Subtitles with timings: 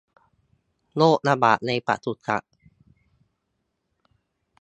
[0.97, 2.51] โรคระบาดในปศุสัตว์